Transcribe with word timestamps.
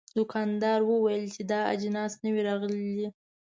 دوکاندار 0.17 0.79
وویل 0.85 1.25
چې 1.35 1.41
دا 1.51 1.61
جنس 1.81 2.13
نوي 2.25 2.41
راغلي 2.47 2.83
دي. 2.97 3.07